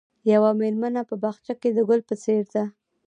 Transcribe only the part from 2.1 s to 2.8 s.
څېر ده.